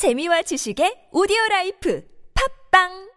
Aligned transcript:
재미와 0.00 0.40
지식의 0.48 1.12
오디오 1.12 1.36
라이프. 1.50 2.00
팝빵 2.32 3.09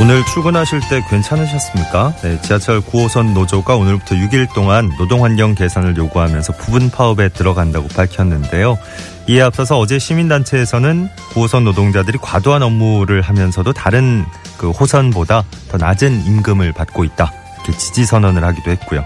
오늘 0.00 0.24
출근하실 0.24 0.80
때 0.88 1.02
괜찮으셨습니까? 1.10 2.14
네, 2.22 2.40
지하철 2.40 2.80
9호선 2.80 3.32
노조가 3.32 3.74
오늘부터 3.74 4.14
6일 4.14 4.54
동안 4.54 4.92
노동환경 4.96 5.56
개선을 5.56 5.96
요구하면서 5.96 6.52
부분 6.52 6.88
파업에 6.88 7.28
들어간다고 7.28 7.88
밝혔는데요. 7.88 8.78
이에 9.26 9.42
앞서서 9.42 9.76
어제 9.76 9.98
시민단체에서는 9.98 11.08
9호선 11.32 11.64
노동자들이 11.64 12.18
과도한 12.22 12.62
업무를 12.62 13.22
하면서도 13.22 13.72
다른 13.72 14.24
그 14.56 14.70
호선보다 14.70 15.42
더 15.68 15.78
낮은 15.78 16.26
임금을 16.26 16.72
받고 16.74 17.02
있다. 17.02 17.32
이렇게 17.56 17.76
지지 17.76 18.06
선언을 18.06 18.44
하기도 18.44 18.70
했고요. 18.70 19.04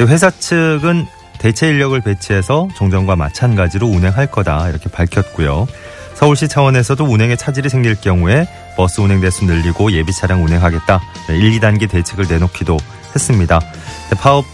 회사 0.00 0.30
측은 0.30 1.06
대체 1.36 1.68
인력을 1.68 2.00
배치해서 2.00 2.68
종전과 2.74 3.16
마찬가지로 3.16 3.86
운행할 3.86 4.28
거다 4.28 4.70
이렇게 4.70 4.88
밝혔고요. 4.88 5.66
서울시 6.22 6.46
차원에서도 6.46 7.04
운행에 7.04 7.34
차질이 7.34 7.68
생길 7.68 7.96
경우에 7.96 8.46
버스 8.76 9.00
운행 9.00 9.20
대수 9.20 9.44
늘리고 9.44 9.90
예비 9.90 10.12
차량 10.12 10.44
운행하겠다. 10.44 11.00
1, 11.30 11.58
2단계 11.58 11.90
대책을 11.90 12.28
내놓기도 12.28 12.76
했습니다. 13.12 13.58
파업 14.20 14.44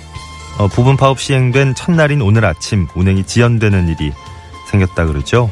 어, 0.58 0.66
부분 0.68 0.96
파업 0.96 1.20
시행된 1.20 1.74
첫날인 1.74 2.22
오늘 2.22 2.46
아침 2.46 2.86
운행이 2.94 3.24
지연되는 3.24 3.86
일이 3.88 4.14
생겼다 4.70 5.04
그러죠. 5.04 5.50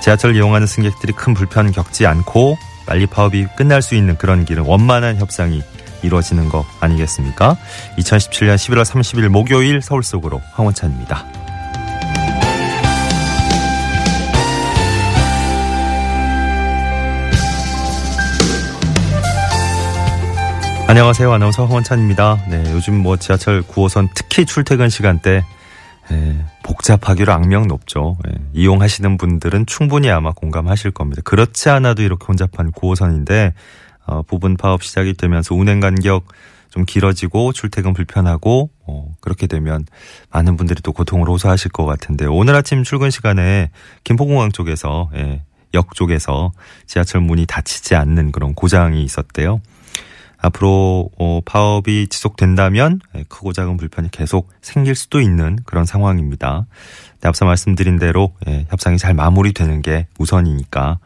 지하철 0.00 0.36
이용하는 0.36 0.68
승객들이 0.68 1.12
큰 1.14 1.34
불편 1.34 1.72
겪지 1.72 2.06
않고 2.06 2.56
빨리 2.86 3.06
파업이 3.06 3.48
끝날 3.56 3.82
수 3.82 3.96
있는 3.96 4.16
그런 4.16 4.44
길은 4.44 4.62
원만한 4.62 5.16
협상이 5.16 5.64
이루어지는 6.04 6.48
거 6.48 6.64
아니겠습니까? 6.78 7.56
2017년 7.98 8.54
11월 8.54 8.84
30일 8.84 9.26
목요일 9.30 9.82
서울 9.82 10.04
속으로 10.04 10.40
황원찬입니다. 10.52 11.45
안녕하세요. 20.88 21.32
아나운서 21.32 21.66
황원찬입니다. 21.66 22.44
네, 22.48 22.62
요즘 22.72 23.02
뭐 23.02 23.16
지하철 23.16 23.60
9호선 23.62 24.08
특히 24.14 24.46
출퇴근 24.46 24.88
시간대 24.88 25.44
예, 26.12 26.44
복잡하기로 26.62 27.32
악명 27.32 27.66
높죠. 27.66 28.16
예, 28.28 28.34
이용하시는 28.52 29.18
분들은 29.18 29.66
충분히 29.66 30.10
아마 30.10 30.30
공감하실 30.30 30.92
겁니다. 30.92 31.22
그렇지 31.24 31.70
않아도 31.70 32.02
이렇게 32.02 32.24
혼잡한 32.24 32.70
9호선인데 32.70 33.52
어, 34.06 34.22
부분 34.22 34.56
파업 34.56 34.84
시작이 34.84 35.14
되면서 35.14 35.56
운행 35.56 35.80
간격 35.80 36.28
좀 36.70 36.84
길어지고 36.84 37.52
출퇴근 37.52 37.92
불편하고 37.92 38.70
어, 38.86 39.12
그렇게 39.20 39.48
되면 39.48 39.84
많은 40.30 40.56
분들이 40.56 40.80
또 40.82 40.92
고통을 40.92 41.28
호소하실 41.28 41.72
것 41.72 41.84
같은데 41.84 42.26
오늘 42.26 42.54
아침 42.54 42.84
출근 42.84 43.10
시간에 43.10 43.70
김포공항 44.04 44.52
쪽에서 44.52 45.10
예, 45.16 45.42
역 45.74 45.96
쪽에서 45.96 46.52
지하철 46.86 47.22
문이 47.22 47.46
닫히지 47.46 47.96
않는 47.96 48.30
그런 48.30 48.54
고장이 48.54 49.02
있었대요. 49.02 49.60
앞으로 50.38 51.10
어, 51.18 51.40
파업이 51.44 52.08
지속된다면 52.08 53.00
예, 53.14 53.24
크고 53.28 53.52
작은 53.52 53.76
불편이 53.76 54.10
계속 54.10 54.50
생길 54.60 54.94
수도 54.94 55.20
있는 55.20 55.58
그런 55.64 55.84
상황입니다. 55.84 56.66
네, 57.20 57.28
앞서 57.28 57.44
말씀드린 57.44 57.98
대로 57.98 58.34
예, 58.46 58.66
협상이 58.70 58.98
잘 58.98 59.14
마무리되는 59.14 59.82
게 59.82 60.06
우선이니까 60.18 60.98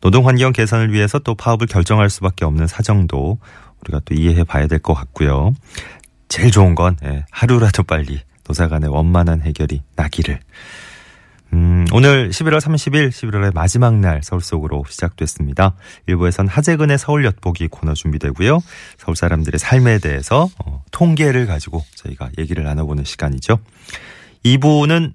노동 0.00 0.26
환경 0.26 0.52
개선을 0.52 0.92
위해서 0.92 1.18
또 1.18 1.34
파업을 1.34 1.66
결정할 1.66 2.10
수밖에 2.10 2.44
없는 2.44 2.66
사정도 2.66 3.38
우리가 3.82 4.00
또 4.04 4.14
이해해 4.14 4.44
봐야 4.44 4.66
될 4.66 4.78
것 4.78 4.94
같고요. 4.94 5.52
제일 6.28 6.50
좋은 6.50 6.74
건 6.74 6.96
예, 7.04 7.24
하루라도 7.30 7.82
빨리 7.82 8.20
노사 8.44 8.68
간의 8.68 8.90
원만한 8.90 9.42
해결이 9.42 9.82
나기를 9.96 10.40
음, 11.54 11.86
오늘 11.92 12.28
11월 12.28 12.60
30일, 12.60 13.08
11월의 13.08 13.54
마지막 13.54 13.94
날 13.94 14.20
서울 14.22 14.42
속으로 14.42 14.84
시작됐습니다. 14.88 15.74
일부에선 16.06 16.46
하재근의 16.46 16.98
서울 16.98 17.24
엿보기 17.24 17.68
코너 17.68 17.94
준비되고요. 17.94 18.60
서울 18.98 19.16
사람들의 19.16 19.58
삶에 19.58 19.98
대해서 19.98 20.48
어, 20.64 20.84
통계를 20.90 21.46
가지고 21.46 21.82
저희가 21.94 22.30
얘기를 22.38 22.64
나눠보는 22.64 23.04
시간이죠. 23.04 23.58
2부는 24.44 25.14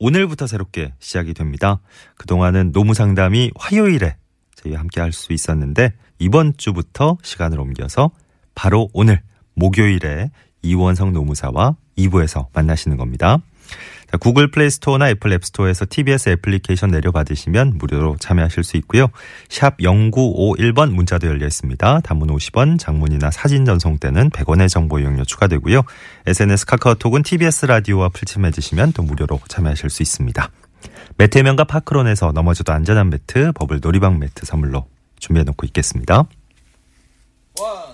오늘부터 0.00 0.46
새롭게 0.46 0.94
시작이 0.98 1.34
됩니다. 1.34 1.80
그동안은 2.16 2.72
노무 2.72 2.94
상담이 2.94 3.52
화요일에 3.56 4.16
저희와 4.56 4.80
함께 4.80 5.00
할 5.00 5.12
수 5.12 5.32
있었는데 5.32 5.92
이번 6.18 6.54
주부터 6.56 7.18
시간을 7.22 7.60
옮겨서 7.60 8.10
바로 8.56 8.88
오늘 8.92 9.22
목요일에 9.54 10.30
이원성 10.62 11.12
노무사와 11.12 11.76
2부에서 11.96 12.46
만나시는 12.52 12.96
겁니다. 12.96 13.38
구글 14.16 14.50
플레이 14.50 14.70
스토어나 14.70 15.10
애플 15.10 15.32
앱 15.34 15.44
스토어에서 15.44 15.84
TBS 15.88 16.30
애플리케이션 16.30 16.90
내려받으시면 16.90 17.76
무료로 17.76 18.16
참여하실 18.18 18.64
수 18.64 18.78
있고요. 18.78 19.08
샵 19.50 19.76
0951번 19.78 20.92
문자도 20.92 21.26
열려 21.26 21.46
있습니다. 21.46 22.00
단문 22.00 22.28
50원, 22.28 22.78
장문이나 22.78 23.30
사진 23.30 23.66
전송 23.66 23.98
때는 23.98 24.30
100원의 24.30 24.70
정보 24.70 24.98
이용료 24.98 25.24
추가되고요. 25.24 25.82
SNS 26.26 26.64
카카오톡은 26.66 27.22
TBS 27.22 27.66
라디오와 27.66 28.08
플친해 28.08 28.50
주시면 28.50 28.92
또 28.92 29.02
무료로 29.02 29.40
참여하실 29.46 29.90
수 29.90 30.02
있습니다. 30.02 30.50
매트 31.18 31.38
해면과 31.38 31.64
파크론에서 31.64 32.32
넘어져도 32.32 32.72
안전한 32.72 33.10
매트, 33.10 33.52
버블 33.52 33.80
놀이방 33.82 34.18
매트 34.18 34.46
선물로 34.46 34.86
준비해 35.18 35.44
놓고 35.44 35.66
있겠습니다. 35.66 36.24
원, 37.60 37.87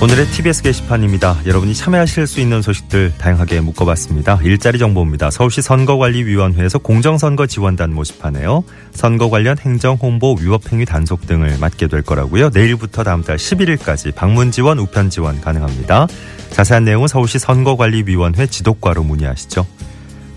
오늘의 0.00 0.26
TBS 0.26 0.62
게시판입니다. 0.62 1.38
여러분이 1.44 1.74
참여하실 1.74 2.28
수 2.28 2.38
있는 2.38 2.62
소식들 2.62 3.14
다양하게 3.18 3.60
묶어봤습니다. 3.60 4.38
일자리 4.44 4.78
정보입니다. 4.78 5.32
서울시 5.32 5.60
선거관리위원회에서 5.60 6.78
공정선거 6.78 7.48
지원단 7.48 7.92
모집하네요. 7.92 8.62
선거 8.92 9.28
관련 9.28 9.58
행정, 9.58 9.96
홍보, 9.96 10.36
위법행위 10.40 10.84
단속 10.84 11.26
등을 11.26 11.58
맡게 11.58 11.88
될 11.88 12.02
거라고요. 12.02 12.50
내일부터 12.54 13.02
다음 13.02 13.24
달 13.24 13.38
11일까지 13.38 14.14
방문 14.14 14.52
지원, 14.52 14.78
우편 14.78 15.10
지원 15.10 15.40
가능합니다. 15.40 16.06
자세한 16.50 16.84
내용은 16.84 17.08
서울시 17.08 17.40
선거관리위원회 17.40 18.46
지도과로 18.46 19.02
문의하시죠. 19.02 19.66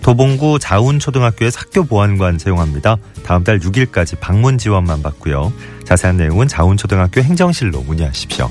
도봉구 0.02 0.58
자운초등학교의 0.58 1.52
학교 1.54 1.84
보안관 1.84 2.36
채용합니다. 2.36 2.96
다음 3.22 3.44
달 3.44 3.60
6일까지 3.60 4.18
방문 4.18 4.58
지원만 4.58 5.02
받고요. 5.02 5.52
자세한 5.84 6.16
내용은 6.16 6.48
자운초등학교 6.48 7.20
행정실로 7.20 7.82
문의하십시오. 7.82 8.50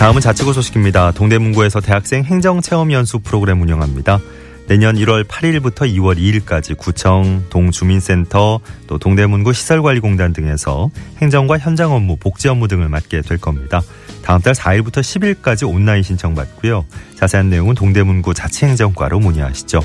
다음은 0.00 0.22
자치구 0.22 0.54
소식입니다. 0.54 1.10
동대문구에서 1.10 1.80
대학생 1.80 2.24
행정체험연수 2.24 3.18
프로그램 3.18 3.60
운영합니다. 3.60 4.18
내년 4.66 4.96
1월 4.96 5.26
8일부터 5.26 5.80
2월 5.94 6.16
2일까지 6.16 6.74
구청, 6.78 7.44
동주민센터, 7.50 8.60
또 8.86 8.98
동대문구 8.98 9.52
시설관리공단 9.52 10.32
등에서 10.32 10.90
행정과 11.18 11.58
현장 11.58 11.92
업무, 11.92 12.16
복지 12.16 12.48
업무 12.48 12.66
등을 12.66 12.88
맡게 12.88 13.20
될 13.20 13.36
겁니다. 13.36 13.82
다음 14.22 14.40
달 14.40 14.54
4일부터 14.54 15.02
10일까지 15.02 15.68
온라인 15.68 16.02
신청받고요. 16.02 16.86
자세한 17.16 17.50
내용은 17.50 17.74
동대문구 17.74 18.32
자치행정과로 18.32 19.20
문의하시죠. 19.20 19.80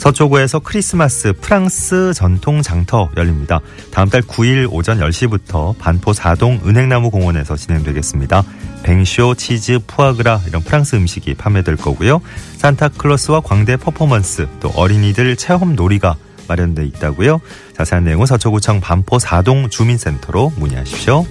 서초구에서 0.00 0.60
크리스마스 0.60 1.34
프랑스 1.42 2.14
전통 2.14 2.62
장터 2.62 3.10
열립니다. 3.18 3.60
다음 3.90 4.08
달 4.08 4.22
9일 4.22 4.66
오전 4.72 4.98
10시부터 4.98 5.76
반포 5.76 6.12
4동 6.12 6.66
은행나무 6.66 7.10
공원에서 7.10 7.54
진행되겠습니다. 7.54 8.42
뱅쇼, 8.82 9.34
치즈, 9.34 9.80
푸아그라 9.86 10.40
이런 10.48 10.62
프랑스 10.62 10.96
음식이 10.96 11.34
판매될 11.34 11.76
거고요. 11.76 12.22
산타클로스와 12.56 13.40
광대 13.40 13.76
퍼포먼스 13.76 14.48
또 14.60 14.70
어린이들 14.70 15.36
체험 15.36 15.76
놀이가 15.76 16.16
마련돼 16.48 16.86
있다고요. 16.86 17.38
자세한 17.76 18.04
내용은 18.04 18.24
서초구청 18.24 18.80
반포 18.80 19.18
4동 19.18 19.70
주민센터로 19.70 20.54
문의하십시오. 20.56 21.26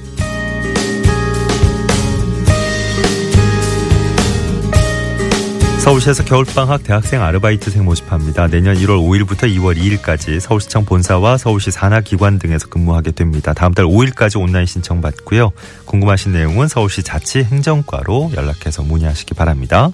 서울시에서 5.89 6.23
겨울방학 6.23 6.83
대학생 6.83 7.23
아르바이트생 7.23 7.83
모집합니다. 7.83 8.45
내년 8.45 8.75
1월 8.75 8.99
5일부터 8.99 9.51
2월 9.55 9.75
2일까지 9.75 10.39
서울시청 10.39 10.85
본사와 10.85 11.39
서울시 11.39 11.71
산하기관 11.71 12.37
등에서 12.37 12.67
근무하게 12.67 13.09
됩니다. 13.09 13.55
다음 13.55 13.73
달 13.73 13.85
5일까지 13.85 14.39
온라인 14.39 14.67
신청 14.67 15.01
받고요. 15.01 15.51
궁금하신 15.85 16.33
내용은 16.33 16.67
서울시 16.67 17.01
자치행정과로 17.01 18.33
연락해서 18.35 18.83
문의하시기 18.83 19.33
바랍니다. 19.33 19.89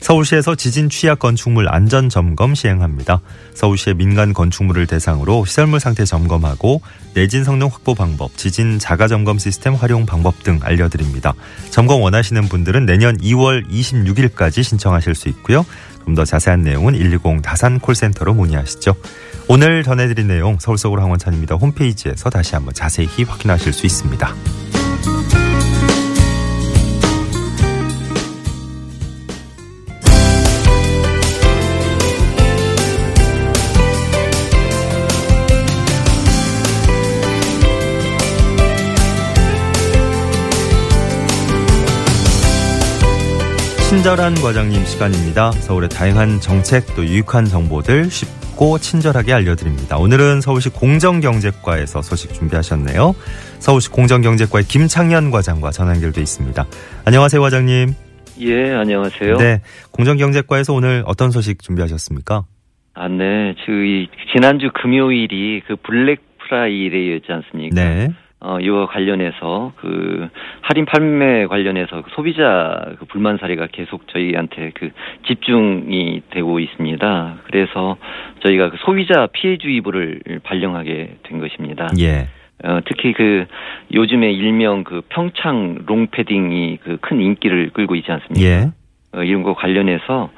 서울시에서 0.00 0.54
지진 0.54 0.88
취약 0.88 1.18
건축물 1.18 1.68
안전 1.68 2.08
점검 2.08 2.54
시행합니다. 2.54 3.20
서울시의 3.54 3.94
민간 3.96 4.32
건축물을 4.32 4.86
대상으로 4.86 5.44
시설물 5.44 5.80
상태 5.80 6.04
점검하고 6.04 6.80
내진 7.14 7.44
성능 7.44 7.68
확보 7.68 7.94
방법, 7.94 8.36
지진 8.36 8.78
자가 8.78 9.08
점검 9.08 9.38
시스템 9.38 9.74
활용 9.74 10.06
방법 10.06 10.42
등 10.42 10.60
알려드립니다. 10.62 11.34
점검 11.70 12.00
원하시는 12.02 12.48
분들은 12.48 12.86
내년 12.86 13.16
2월 13.18 13.68
26일까지 13.68 14.62
신청하실 14.62 15.14
수 15.14 15.28
있고요. 15.28 15.64
좀 16.08 16.14
더 16.14 16.24
자세한 16.24 16.62
내용은 16.62 16.94
120 16.94 17.42
다산 17.42 17.78
콜센터로 17.78 18.32
문의하시죠. 18.32 18.94
오늘 19.46 19.82
전해드린 19.82 20.26
내용 20.26 20.56
서울 20.58 20.78
속으로 20.78 21.02
황원찬입니다. 21.02 21.56
홈페이지에서 21.56 22.30
다시 22.30 22.54
한번 22.54 22.72
자세히 22.72 23.24
확인하실 23.24 23.72
수 23.74 23.84
있습니다. 23.84 24.34
친절한 43.88 44.34
과장님 44.34 44.84
시간입니다. 44.84 45.50
서울의 45.50 45.88
다양한 45.88 46.40
정책 46.40 46.94
또 46.94 47.02
유익한 47.02 47.46
정보들 47.46 48.10
쉽고 48.10 48.76
친절하게 48.76 49.32
알려드립니다. 49.32 49.96
오늘은 49.96 50.42
서울시 50.42 50.68
공정경제과에서 50.68 52.02
소식 52.02 52.34
준비하셨네요. 52.34 53.14
서울시 53.60 53.88
공정경제과의 53.88 54.66
김창현 54.66 55.30
과장과 55.30 55.70
전화 55.70 55.94
연결돼 55.94 56.20
있습니다. 56.20 56.66
안녕하세요, 57.06 57.40
과장님. 57.40 57.94
예, 58.40 58.74
안녕하세요. 58.74 59.36
네, 59.38 59.62
공정경제과에서 59.90 60.74
오늘 60.74 61.02
어떤 61.06 61.30
소식 61.30 61.62
준비하셨습니까? 61.62 62.44
아, 62.92 63.08
네. 63.08 63.54
저희 63.64 64.08
지난주 64.34 64.68
금요일이 64.82 65.62
그 65.66 65.76
블랙 65.76 66.20
프라이데이였지 66.46 67.32
않습니까? 67.32 67.74
네. 67.74 68.10
어, 68.40 68.60
이와 68.60 68.86
관련해서 68.86 69.72
그 69.76 70.28
할인 70.62 70.84
판매 70.84 71.46
관련해서 71.46 72.02
그 72.02 72.10
소비자 72.14 72.92
그 72.98 73.04
불만 73.06 73.36
사례가 73.38 73.66
계속 73.72 74.06
저희한테 74.08 74.70
그 74.74 74.90
집중이 75.26 76.22
되고 76.30 76.60
있습니다. 76.60 77.36
그래서 77.44 77.96
저희가 78.44 78.70
그 78.70 78.76
소비자 78.80 79.26
피해주의보를 79.32 80.20
발령하게 80.44 81.16
된 81.24 81.40
것입니다. 81.40 81.88
예. 81.98 82.28
어, 82.64 82.80
특히 82.86 83.12
그 83.12 83.46
요즘에 83.92 84.30
일명 84.32 84.84
그 84.84 85.02
평창 85.08 85.78
롱패딩이 85.86 86.78
그 86.82 86.98
큰 87.00 87.20
인기를 87.20 87.70
끌고 87.70 87.94
있지 87.96 88.10
않습니까? 88.12 88.40
예. 88.46 88.70
어, 89.14 89.22
이런 89.22 89.42
거 89.42 89.54
관련해서 89.54 90.30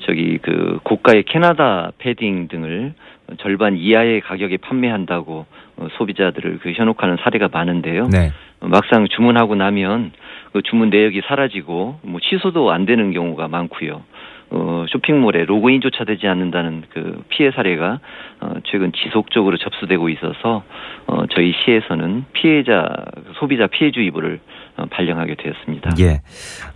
저기 0.00 0.38
그 0.42 0.78
고가의 0.82 1.22
캐나다 1.24 1.92
패딩 1.98 2.48
등을 2.48 2.92
절반 3.38 3.76
이하의 3.76 4.20
가격에 4.20 4.56
판매한다고 4.58 5.46
어, 5.76 5.88
소비자들을 5.98 6.58
그 6.60 6.72
현혹하는 6.72 7.16
사례가 7.20 7.48
많은데요. 7.52 8.08
네. 8.08 8.32
어, 8.60 8.68
막상 8.68 9.06
주문하고 9.08 9.54
나면 9.54 10.12
그 10.52 10.62
주문 10.62 10.90
내역이 10.90 11.22
사라지고 11.26 12.00
뭐 12.02 12.20
취소도 12.20 12.70
안 12.70 12.86
되는 12.86 13.12
경우가 13.12 13.48
많고요. 13.48 14.02
어, 14.50 14.84
쇼핑몰에 14.88 15.44
로그인조차 15.44 16.04
되지 16.04 16.28
않는다는 16.28 16.84
그 16.90 17.22
피해 17.28 17.50
사례가 17.50 17.98
어, 18.40 18.54
최근 18.64 18.92
지속적으로 18.92 19.56
접수되고 19.56 20.08
있어서 20.10 20.62
어, 21.06 21.26
저희 21.34 21.52
시에서는 21.64 22.26
피해자 22.32 22.86
소비자 23.34 23.66
피해주의보를 23.66 24.38
어, 24.38 24.55
발령하게 24.90 25.36
되었습니다. 25.36 25.94
예. 26.00 26.20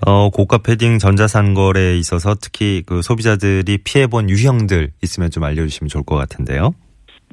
어, 0.06 0.30
고가 0.30 0.58
패딩 0.58 0.98
전자상거래에 0.98 1.96
있어서 1.98 2.34
특히 2.34 2.82
그 2.86 3.02
소비자들이 3.02 3.78
피해본 3.84 4.30
유형들 4.30 4.90
있으면 5.02 5.30
좀 5.30 5.44
알려주시면 5.44 5.88
좋을 5.88 6.04
것 6.04 6.16
같은데요. 6.16 6.74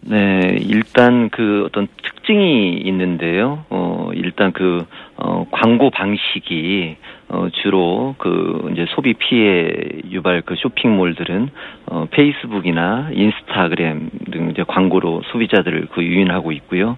네, 0.02 0.58
일단 0.62 1.30
그 1.30 1.64
어떤 1.66 1.88
특징이 2.04 2.82
있는데요. 2.86 3.66
어, 3.70 4.12
일단 4.14 4.52
그, 4.54 4.86
어, 5.16 5.46
광고 5.52 5.90
방식이, 5.90 6.98
어, 7.30 7.50
주로 7.62 8.16
그, 8.18 8.70
이제 8.72 8.86
소비 8.90 9.14
피해 9.14 9.70
유발 10.10 10.42
그 10.42 10.56
쇼핑몰들은, 10.56 11.50
어, 11.88 12.08
페이스북이나 12.10 13.10
인스타그램 13.12 14.10
등 14.32 14.50
이제 14.52 14.64
광고로 14.66 15.24
소비자들을 15.32 15.88
그 15.92 16.04
유인하고 16.04 16.54
있고요. 16.54 16.98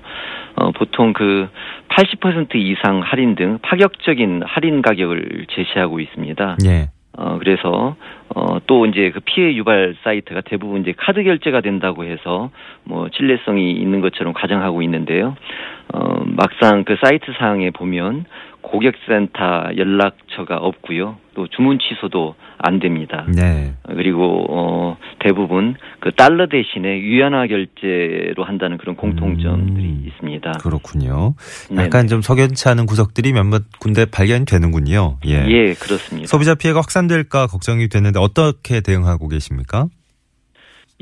어, 0.56 0.72
보통 0.72 1.14
그 1.14 1.50
80% 1.90 2.56
이상 2.56 3.00
할인 3.00 3.36
등 3.36 3.58
파격적인 3.64 4.44
할인 4.46 4.82
가격을 4.84 5.48
제시하고 5.50 6.00
있습니다. 6.00 6.58
예. 6.66 6.90
어, 7.18 7.38
그래서, 7.40 7.96
어, 8.36 8.60
또 8.68 8.86
이제 8.86 9.10
그 9.10 9.20
피해 9.22 9.56
유발 9.56 9.96
사이트가 10.04 10.42
대부분 10.42 10.82
이제 10.82 10.94
카드 10.96 11.24
결제가 11.24 11.62
된다고 11.62 12.06
해서 12.06 12.52
뭐 12.84 13.10
신뢰성이 13.14 13.72
있는 13.74 14.00
것처럼 14.02 14.34
가정하고 14.34 14.84
있는데요. 14.84 15.36
어, 15.92 16.24
막상 16.26 16.84
그 16.84 16.98
사이트 17.04 17.34
상에 17.40 17.72
보면 17.72 18.26
고객센터 18.62 19.76
연락처가 19.78 20.58
없고요. 20.58 21.18
또 21.34 21.48
주문 21.48 21.80
취소도 21.80 22.36
안 22.58 22.80
됩니다. 22.80 23.26
네. 23.34 23.74
그리고 23.88 24.46
어 24.50 24.98
대부분 25.20 25.76
그 26.02 26.12
달러 26.12 26.48
대신에 26.48 27.00
위안화 27.00 27.48
결제로 27.48 28.44
한다는 28.44 28.78
그런 28.78 28.96
공통점들이 28.96 29.86
음, 29.86 30.04
있습니다. 30.08 30.52
그렇군요. 30.62 31.36
네. 31.72 31.84
약간 31.84 32.08
좀 32.08 32.22
석연치 32.22 32.68
않은 32.70 32.86
구석들이 32.86 33.32
몇몇 33.32 33.64
군데 33.80 34.06
발견되는군요. 34.06 35.18
예. 35.28 35.46
예, 35.48 35.74
그렇습니다. 35.74 36.28
소비자 36.28 36.56
피해가 36.56 36.80
확산될까 36.80 37.48
걱정이 37.48 37.88
되는데 37.88 38.20
어떻게 38.20 38.82
대응하고 38.82 39.30
계십니까? 39.30 39.88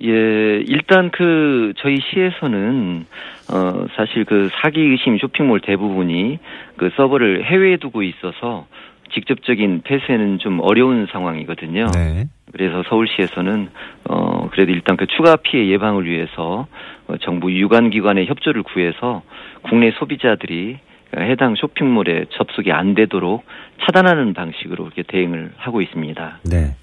예, 0.03 0.63
일단 0.67 1.09
그 1.09 1.73
저희 1.77 1.97
시에서는 1.99 3.05
어 3.51 3.85
사실 3.95 4.25
그 4.25 4.49
사기 4.61 4.79
의심 4.79 5.17
쇼핑몰 5.17 5.59
대부분이 5.59 6.37
그 6.77 6.91
서버를 6.95 7.45
해외에 7.45 7.77
두고 7.77 8.03
있어서 8.03 8.67
직접적인 9.13 9.81
폐쇄는 9.83 10.37
좀 10.39 10.59
어려운 10.61 11.07
상황이거든요. 11.11 11.87
네. 11.95 12.25
그래서 12.51 12.83
서울시에서는 12.87 13.69
어 14.09 14.49
그래도 14.51 14.71
일단 14.71 14.97
그 14.97 15.07
추가 15.07 15.35
피해 15.35 15.67
예방을 15.67 16.05
위해서 16.05 16.67
어, 17.07 17.17
정부 17.17 17.51
유관 17.51 17.89
기관의 17.89 18.27
협조를 18.27 18.63
구해서 18.63 19.23
국내 19.63 19.91
소비자들이 19.91 20.77
해당 21.15 21.55
쇼핑몰에 21.55 22.25
접속이 22.31 22.71
안 22.71 22.93
되도록 22.93 23.45
차단하는 23.81 24.33
방식으로 24.33 24.85
이렇게 24.85 25.03
대응을 25.03 25.53
하고 25.57 25.81
있습니다. 25.81 26.39
네. 26.43 26.75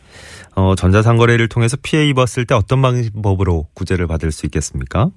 어, 0.56 0.74
전자상거래를 0.74 1.48
통해서 1.48 1.76
피해 1.82 2.06
입었을 2.06 2.46
때 2.46 2.54
어떤 2.54 2.80
방법으로 2.80 3.64
구제를 3.74 4.06
받을 4.06 4.30
수 4.30 4.46
있겠습니까? 4.46 5.08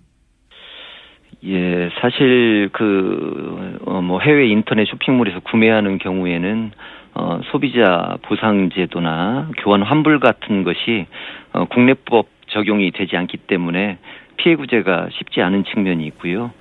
예, 1.46 1.89
사실 2.01 2.70
그, 2.74 3.79
어, 3.86 4.01
뭐 4.01 4.20
해외 4.20 4.48
인터넷 4.48 4.86
쇼핑몰에서 4.86 5.39
구매하는 5.41 6.00
경우에는 6.00 6.72
어, 7.13 7.39
소비자 7.51 8.17
보상제도나 8.24 9.50
교환 9.58 9.84
환불 9.84 10.20
같은 10.20 10.63
것이 10.63 11.06
어, 11.53 11.65
국내법 11.65 12.27
적용이 12.48 12.91
되지 12.91 13.17
않기 13.17 13.38
때문에 13.38 13.98
피해 14.38 14.56
구제가 14.56 15.10
쉽지 15.12 15.41
않은 15.41 15.65
측면이 15.65 16.06
있고요. 16.08 16.51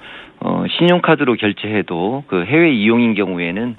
어, 0.40 0.64
신용카드로 0.78 1.35
결제해도 1.37 2.25
그 2.26 2.45
해외 2.45 2.73
이용인 2.73 3.14
경우에는 3.14 3.76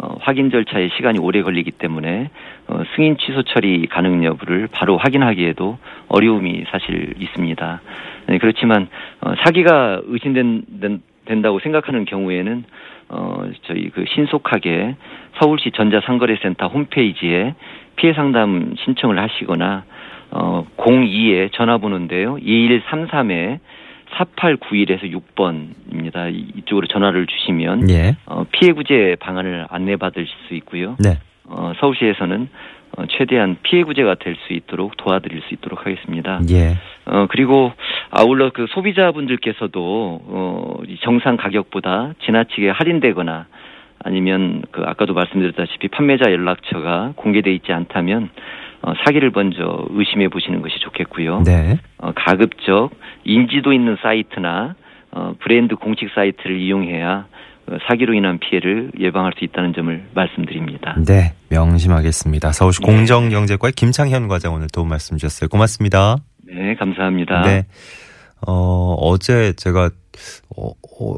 어, 0.00 0.16
확인 0.20 0.50
절차에 0.50 0.90
시간이 0.96 1.18
오래 1.18 1.42
걸리기 1.42 1.72
때문에 1.72 2.30
어, 2.68 2.82
승인 2.94 3.16
취소 3.18 3.42
처리 3.42 3.86
가능 3.86 4.24
여부를 4.24 4.68
바로 4.70 4.96
확인하기에도 4.96 5.78
어려움이 6.08 6.64
사실 6.70 7.14
있습니다. 7.18 7.80
네, 8.28 8.38
그렇지만 8.38 8.88
어, 9.20 9.34
사기가 9.44 10.00
의심된 10.04 11.02
된다고 11.24 11.60
생각하는 11.60 12.04
경우에는 12.04 12.64
어, 13.10 13.42
저희 13.62 13.90
그 13.90 14.04
신속하게 14.14 14.96
서울시 15.40 15.70
전자상거래센터 15.72 16.68
홈페이지에 16.68 17.54
피해 17.96 18.12
상담 18.12 18.74
신청을 18.78 19.18
하시거나 19.18 19.84
어, 20.30 20.66
02에 20.76 21.52
전화번호인데요. 21.52 22.36
2133에 22.36 23.58
4891에서 24.16 25.02
6번입니다. 25.36 26.32
이쪽으로 26.56 26.86
전화를 26.86 27.26
주시면 27.26 27.90
예. 27.90 28.16
어, 28.26 28.44
피해 28.50 28.72
구제 28.72 29.16
방안을 29.20 29.66
안내받을 29.70 30.26
수 30.48 30.54
있고요. 30.54 30.96
네. 30.98 31.18
어, 31.44 31.72
서울시에서는 31.80 32.48
어, 32.96 33.04
최대한 33.06 33.56
피해 33.62 33.82
구제가 33.84 34.16
될 34.16 34.34
수 34.46 34.52
있도록 34.54 34.96
도와드릴 34.96 35.42
수 35.42 35.54
있도록 35.54 35.86
하겠습니다. 35.86 36.40
예. 36.50 36.76
어, 37.04 37.26
그리고 37.28 37.72
아울러 38.10 38.50
그 38.50 38.66
소비자분들께서도 38.70 40.20
어, 40.24 40.74
이 40.86 40.96
정상 41.02 41.36
가격보다 41.36 42.14
지나치게 42.24 42.70
할인되거나 42.70 43.46
아니면 44.04 44.62
그 44.70 44.82
아까도 44.86 45.12
말씀드렸다시피 45.14 45.88
판매자 45.88 46.30
연락처가 46.30 47.12
공개돼 47.16 47.52
있지 47.52 47.72
않다면 47.72 48.30
어, 48.88 48.90
어, 48.90 48.94
사기를 49.04 49.30
먼저 49.34 49.86
의심해 49.90 50.28
보시는 50.28 50.62
것이 50.62 50.78
좋겠고요. 50.80 51.42
네. 51.42 51.78
어, 51.98 52.12
가급적 52.14 52.90
인지도 53.24 53.72
있는 53.72 53.96
사이트나 54.02 54.74
어, 55.10 55.34
브랜드 55.40 55.74
공식 55.74 56.08
사이트를 56.14 56.58
이용해야 56.58 57.26
어, 57.66 57.76
사기로 57.88 58.14
인한 58.14 58.38
피해를 58.38 58.92
예방할 58.98 59.32
수 59.38 59.44
있다는 59.44 59.74
점을 59.74 60.08
말씀드립니다. 60.14 60.96
네, 61.06 61.34
명심하겠습니다. 61.50 62.52
서울시 62.52 62.80
네. 62.80 62.86
공정경제과의 62.86 63.72
김창현 63.72 64.28
과장 64.28 64.54
오늘 64.54 64.68
도움 64.72 64.88
말씀 64.88 65.16
주셨어요. 65.16 65.48
고맙습니다. 65.48 66.16
네, 66.46 66.74
감사합니다. 66.76 67.42
네. 67.42 67.66
어, 68.46 68.94
어제 68.98 69.52
제가, 69.54 69.90
어, 70.56 70.68
어, 70.68 71.16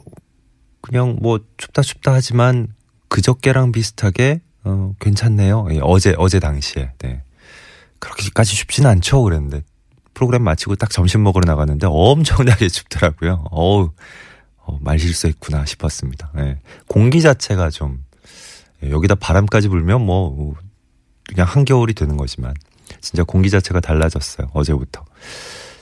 그냥 0.80 1.16
뭐 1.20 1.38
춥다 1.58 1.82
춥다 1.82 2.14
하지만 2.14 2.68
그저께랑 3.08 3.72
비슷하게, 3.72 4.40
어, 4.64 4.92
괜찮네요. 5.00 5.68
예, 5.72 5.80
어제, 5.82 6.14
어제 6.16 6.40
당시에. 6.40 6.90
네. 6.98 7.22
그렇게까지 8.00 8.56
춥진 8.56 8.86
않죠. 8.86 9.22
그랬는데. 9.22 9.62
프로그램 10.14 10.42
마치고 10.42 10.76
딱 10.76 10.90
점심 10.90 11.22
먹으러 11.22 11.46
나갔는데 11.46 11.86
엄청나게 11.88 12.68
춥더라고요. 12.68 13.44
어우, 13.50 13.90
어, 14.58 14.78
말 14.80 14.98
실수했구나 14.98 15.64
싶었습니다. 15.64 16.30
예. 16.38 16.58
공기 16.88 17.22
자체가 17.22 17.70
좀, 17.70 18.04
예, 18.82 18.90
여기다 18.90 19.14
바람까지 19.14 19.68
불면 19.68 20.04
뭐, 20.04 20.54
그냥 21.26 21.46
한겨울이 21.46 21.94
되는 21.94 22.16
거지만, 22.16 22.54
진짜 23.00 23.22
공기 23.24 23.50
자체가 23.50 23.80
달라졌어요. 23.80 24.48
어제부터. 24.52 25.04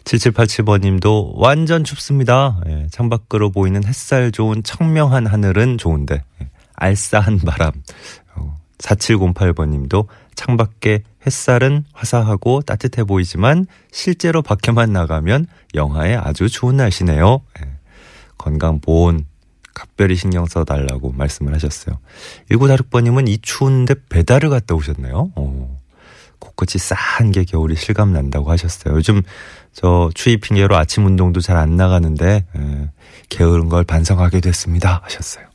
7787번 0.04 0.82
님도 0.82 1.34
완전 1.36 1.84
춥습니다. 1.84 2.60
예, 2.66 2.86
창밖으로 2.92 3.50
보이는 3.50 3.82
햇살 3.84 4.30
좋은 4.30 4.62
청명한 4.62 5.26
하늘은 5.26 5.78
좋은데, 5.78 6.22
예, 6.42 6.50
알싸한 6.74 7.38
바람. 7.38 7.72
어, 8.36 8.56
4708번 8.78 9.70
님도 9.70 10.08
창밖에 10.38 11.02
햇살은 11.26 11.84
화사하고 11.92 12.62
따뜻해 12.62 13.02
보이지만 13.02 13.66
실제로 13.90 14.40
밖에만 14.40 14.92
나가면 14.92 15.48
영하에 15.74 16.14
아주 16.14 16.48
좋은 16.48 16.76
날씨네요. 16.76 17.40
예, 17.60 17.68
건강 18.38 18.80
보온 18.80 19.24
각별히 19.74 20.14
신경 20.14 20.46
써 20.46 20.62
달라고 20.64 21.10
말씀을 21.10 21.54
하셨어요. 21.54 21.98
1946번 22.52 23.02
님은 23.02 23.26
이 23.26 23.38
추운데 23.38 23.96
배달을 24.08 24.48
갔다 24.48 24.76
오셨네요. 24.76 25.32
어. 25.34 25.78
코끝이 26.38 26.78
싸한 26.78 27.32
게 27.32 27.42
겨울이 27.42 27.74
실감 27.74 28.12
난다고 28.12 28.52
하셨어요. 28.52 28.94
요즘 28.94 29.22
저 29.72 30.08
추위 30.14 30.36
핑계로 30.36 30.76
아침 30.76 31.04
운동도 31.04 31.40
잘 31.40 31.56
안 31.56 31.76
나가는데 31.76 32.44
에, 32.54 32.90
게으른 33.28 33.68
걸 33.68 33.82
반성하게 33.82 34.38
됐습니다 34.40 35.00
하셨어요. 35.02 35.47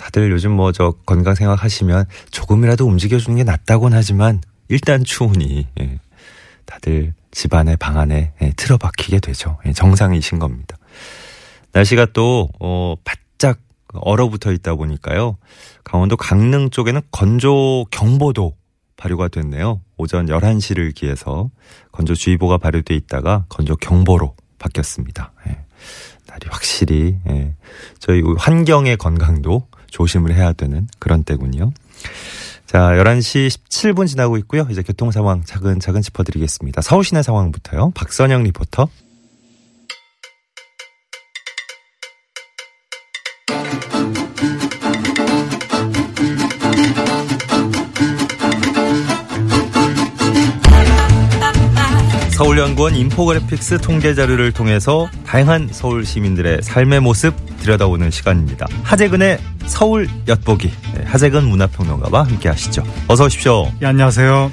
다들 0.00 0.30
요즘 0.30 0.52
뭐 0.52 0.72
저 0.72 0.92
건강 1.04 1.34
생각하시면 1.34 2.06
조금이라도 2.30 2.86
움직여주는 2.86 3.36
게 3.36 3.44
낫다곤 3.44 3.92
하지만 3.92 4.40
일단 4.68 5.04
추우니 5.04 5.66
예, 5.78 5.98
다들 6.64 7.12
집 7.32 7.52
안에 7.52 7.76
방 7.76 7.98
안에 7.98 8.32
예, 8.40 8.52
틀어박히게 8.56 9.20
되죠. 9.20 9.58
예, 9.66 9.72
정상이신 9.72 10.38
겁니다. 10.38 10.78
날씨가 11.72 12.06
또 12.14 12.48
어, 12.60 12.94
바짝 13.04 13.58
얼어붙어 13.92 14.52
있다 14.52 14.74
보니까요. 14.74 15.36
강원도 15.84 16.16
강릉 16.16 16.70
쪽에는 16.70 17.02
건조 17.10 17.84
경보도 17.90 18.54
발효가 18.96 19.28
됐네요. 19.28 19.82
오전 19.98 20.26
11시를 20.26 20.94
기해서 20.94 21.50
건조주의보가 21.92 22.56
발효돼 22.56 22.94
있다가 22.94 23.44
건조경보로 23.50 24.34
바뀌었습니다. 24.58 25.32
예. 25.48 25.58
날이 26.26 26.46
확실히 26.48 27.18
예. 27.28 27.54
저희 27.98 28.22
환경의 28.38 28.96
건강도 28.96 29.68
조심을 29.90 30.34
해야 30.34 30.52
되는 30.52 30.88
그런 30.98 31.24
때군요. 31.24 31.72
자, 32.66 32.90
11시 32.92 33.48
17분 33.48 34.06
지나고 34.06 34.36
있고요. 34.38 34.66
이제 34.70 34.82
교통 34.82 35.10
상황 35.10 35.42
차근차근 35.44 36.02
짚어드리겠습니다. 36.02 36.82
서울 36.82 37.04
시내 37.04 37.22
상황부터요. 37.22 37.90
박선영 37.94 38.44
리포터. 38.44 38.88
서울연구원 52.40 52.96
인포그래픽스 52.96 53.82
통계 53.82 54.14
자료를 54.14 54.50
통해서 54.52 55.10
다양한 55.26 55.68
서울 55.72 56.06
시민들의 56.06 56.62
삶의 56.62 57.00
모습 57.00 57.34
들여다보는 57.58 58.10
시간입니다. 58.10 58.66
하재근의 58.82 59.38
서울 59.66 60.08
엿보기. 60.26 60.70
네, 60.94 61.04
하재근 61.04 61.44
문화평론가와 61.44 62.24
함께 62.24 62.48
하시죠. 62.48 62.82
어서 63.08 63.26
오십시오. 63.26 63.70
예, 63.82 63.86
안녕하세요. 63.86 64.50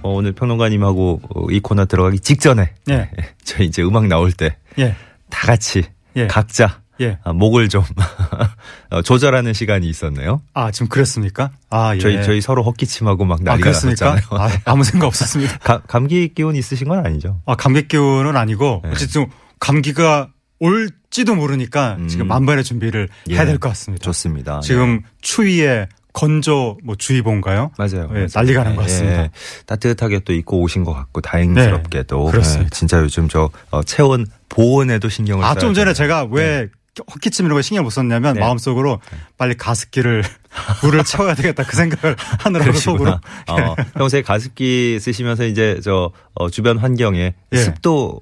어, 0.00 0.10
오늘 0.14 0.32
평론가님하고 0.32 1.20
어, 1.28 1.50
이 1.50 1.60
코너 1.60 1.84
들어가기 1.84 2.20
직전에 2.20 2.70
예. 2.88 3.10
저희 3.44 3.66
이제 3.66 3.82
음악 3.82 4.06
나올 4.06 4.32
때다 4.32 4.56
예. 4.78 4.96
같이 5.28 5.82
예. 6.16 6.28
각자 6.28 6.80
예. 7.00 7.18
아, 7.24 7.32
목을 7.32 7.68
좀 7.68 7.82
어, 8.90 9.02
조절하는 9.02 9.52
시간이 9.52 9.88
있었네요. 9.88 10.42
아, 10.54 10.70
지금 10.70 10.88
그랬습니까? 10.88 11.50
아, 11.70 11.94
예. 11.94 11.98
저희 11.98 12.22
저희 12.22 12.40
서로 12.40 12.62
헛기침하고 12.62 13.24
막 13.24 13.40
아, 13.40 13.44
난리가 13.44 13.64
그랬습니까? 13.64 14.14
났었잖아요. 14.14 14.42
아, 14.42 14.58
아무 14.64 14.84
생각 14.84 15.06
없었습니다. 15.08 15.58
가- 15.58 15.82
감기 15.86 16.32
기운 16.34 16.56
있으신 16.56 16.88
건 16.88 17.04
아니죠? 17.04 17.40
아, 17.46 17.54
감기 17.56 17.86
기운은 17.88 18.36
아니고 18.36 18.80
네. 18.84 18.90
어쨌든 18.90 19.26
감기가 19.60 20.28
올지도 20.58 21.34
모르니까 21.34 21.96
음. 21.98 22.08
지금 22.08 22.28
만반의 22.28 22.64
준비를 22.64 23.08
예. 23.28 23.34
해야 23.34 23.44
될 23.44 23.58
것 23.58 23.68
같습니다. 23.70 24.02
좋습니다. 24.04 24.60
지금 24.60 25.02
추위에 25.20 25.86
건조 26.14 26.78
뭐 26.82 26.94
주의보인가요? 26.96 27.72
맞아요. 27.76 28.08
예, 28.12 28.14
맞아요. 28.14 28.26
난리가 28.34 28.64
난것 28.64 28.84
예, 28.84 28.86
같습니다. 28.88 29.22
예. 29.24 29.30
따뜻하게 29.66 30.20
또 30.20 30.32
입고 30.32 30.62
오신 30.62 30.84
것 30.84 30.94
같고 30.94 31.20
다행스럽게도 31.20 32.24
네, 32.24 32.30
그렇습니다. 32.30 32.64
예, 32.64 32.70
진짜 32.70 33.00
요즘 33.00 33.28
저 33.28 33.50
어, 33.70 33.82
체온 33.82 34.26
보온에도 34.48 35.10
신경을 35.10 35.44
아, 35.44 35.54
좀 35.56 35.74
전에. 35.74 35.92
제가 35.92 36.24
왜 36.30 36.68
헛기침 37.12 37.44
이런 37.46 37.56
거 37.56 37.62
신경 37.62 37.84
못 37.84 37.90
썼냐면 37.90 38.34
네. 38.34 38.40
마음속으로 38.40 39.00
빨리 39.36 39.56
가습기를 39.56 40.22
물을 40.82 41.04
채워야 41.04 41.34
되겠다 41.34 41.64
그 41.64 41.76
생각을 41.76 42.16
하느라고 42.38 42.72
속으로. 42.72 43.10
어, 43.48 43.74
평소에 43.94 44.22
가습기 44.22 44.98
쓰시면서 45.00 45.44
이제 45.44 45.80
저 45.84 46.10
어, 46.34 46.48
주변 46.50 46.78
환경에 46.78 47.34
예. 47.52 47.56
습도 47.56 48.20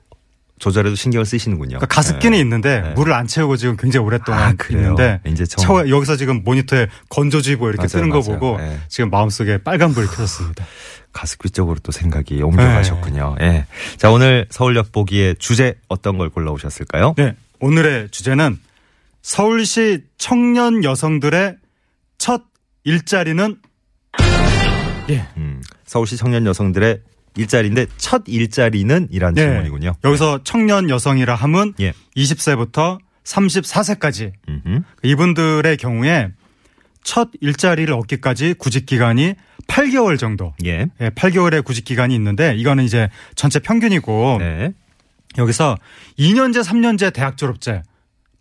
조절에도 0.59 0.95
신경을 0.95 1.27
쓰시는군요. 1.27 1.79
그러니까 1.79 1.87
가습기는 1.87 2.37
예. 2.39 2.41
있는데 2.41 2.81
네. 2.81 2.91
물을 2.95 3.13
안 3.13 3.27
채우고 3.27 3.57
지금 3.57 3.77
굉장히 3.77 4.07
오랫동안 4.07 4.57
아? 4.59 4.65
있는데 4.71 5.21
이제 5.27 5.45
정- 5.45 5.65
채워 5.65 5.89
여기서 5.89 6.17
지금 6.17 6.43
모니터에 6.45 6.87
건조주의보 7.11 7.69
이렇게 7.69 7.83
맞아요, 7.83 7.89
뜨는 7.89 8.11
거 8.11 8.21
맞아요. 8.21 8.41
보고 8.41 8.61
예. 8.63 8.79
지금 8.89 9.11
마음속에 9.11 9.59
빨간 9.59 9.93
불이 9.93 10.07
켜졌습니다. 10.07 10.65
가습기 11.13 11.51
쪽으로 11.51 11.79
또 11.83 11.93
생각이 11.93 12.43
옮겨가셨군요. 12.43 13.37
예. 13.41 13.67
자 13.99 14.11
오늘 14.11 14.47
서울 14.51 14.75
엿보기의 14.77 15.37
주제 15.39 15.75
어떤 15.89 16.19
걸 16.19 16.29
골라오셨을까요? 16.31 17.15
네, 17.17 17.35
오늘의 17.65 18.11
주제는 18.11 18.59
서울시 19.23 20.03
청년 20.19 20.85
여성들의 20.85 21.57
첫 22.19 22.43
일자리는 22.85 23.57
예. 25.09 25.27
음, 25.39 25.63
서울시 25.87 26.19
청년 26.19 26.45
여성들의 26.45 27.01
일자리인데 27.39 27.87
첫 27.97 28.25
일자리는 28.27 29.09
이란 29.11 29.33
네. 29.33 29.41
질문이군요. 29.41 29.95
여기서 30.05 30.45
청년 30.45 30.91
여성이라 30.91 31.35
함은 31.35 31.73
예. 31.81 31.95
20세부터 32.15 32.99
34세까지 33.25 34.33
음흠. 34.47 34.83
이분들의 35.03 35.79
경우에 35.79 36.33
첫 37.03 37.31
일자리를 37.41 37.95
얻기까지 37.95 38.57
구직 38.59 38.85
기간이 38.85 39.37
8개월 39.69 40.19
정도. 40.19 40.53
예. 40.67 40.89
예, 41.01 41.09
8개월의 41.09 41.65
구직 41.65 41.87
기간이 41.87 42.15
있는데 42.15 42.55
이거는 42.57 42.85
이제 42.85 43.09
전체 43.37 43.59
평균이고 43.59 44.37
네. 44.39 44.75
여기서 45.39 45.77
2년제, 46.19 46.63
3년제 46.65 47.13
대학 47.13 47.37
졸업제, 47.37 47.83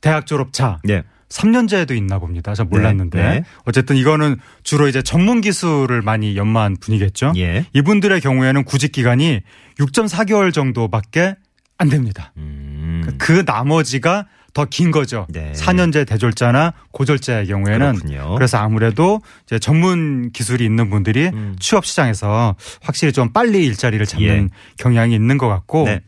대학 0.01 0.25
졸업차, 0.25 0.79
예. 0.89 1.03
3년제도 1.29 1.95
있나 1.97 2.19
봅니다. 2.19 2.53
저 2.53 2.63
몰랐는데 2.63 3.21
네, 3.21 3.29
네. 3.39 3.43
어쨌든 3.65 3.95
이거는 3.95 4.37
주로 4.61 4.87
이제 4.87 5.01
전문 5.01 5.41
기술을 5.41 6.01
많이 6.03 6.35
연마한 6.37 6.77
분이겠죠. 6.79 7.33
예. 7.37 7.65
이분들의 7.73 8.21
경우에는 8.21 8.63
구직 8.65 8.91
기간이 8.91 9.41
6.4개월 9.79 10.53
정도밖에 10.53 11.35
안 11.79 11.89
됩니다. 11.89 12.33
음. 12.37 13.15
그 13.17 13.43
나머지가 13.45 14.27
더 14.53 14.65
긴 14.65 14.91
거죠. 14.91 15.25
네. 15.29 15.51
4년제 15.55 16.05
대졸자나 16.07 16.73
고졸자의 16.91 17.47
경우에는 17.47 17.93
그렇군요. 17.95 18.35
그래서 18.35 18.59
아무래도 18.59 19.19
이제 19.47 19.57
전문 19.57 20.31
기술이 20.31 20.63
있는 20.63 20.91
분들이 20.91 21.31
음. 21.33 21.55
취업 21.59 21.85
시장에서 21.87 22.55
확실히 22.81 23.11
좀 23.11 23.33
빨리 23.33 23.65
일자리를 23.65 24.05
잡는 24.05 24.27
예. 24.29 24.47
경향이 24.77 25.15
있는 25.15 25.39
것 25.39 25.47
같고 25.47 25.85
네. 25.85 26.01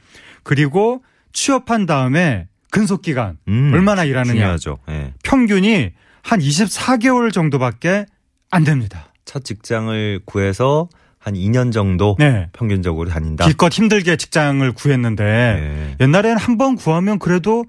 그리고 0.46 1.04
취업한 1.34 1.86
다음에 1.86 2.48
근속 2.72 3.02
기간 3.02 3.38
음, 3.50 3.72
얼마나 3.74 4.04
일하느냐 4.06 4.34
중요하죠. 4.34 4.78
예. 4.90 5.14
평균이 5.24 5.92
한 6.24 6.40
24개월 6.40 7.34
정도밖에 7.34 8.06
안 8.52 8.64
됩니다. 8.64 9.12
첫 9.26 9.44
직장을 9.44 10.22
구해서 10.26 10.88
한 11.20 11.34
2년 11.34 11.74
정도 11.74 12.16
네. 12.20 12.48
평균적으로 12.54 13.10
다닌다. 13.10 13.48
기껏 13.48 13.74
힘들게 13.74 14.16
직장을 14.16 14.72
구했는데 14.74 15.24
네. 15.24 15.96
옛날에는 16.00 16.38
한 16.38 16.58
번 16.58 16.76
구하면 16.76 17.18
그래도 17.18 17.66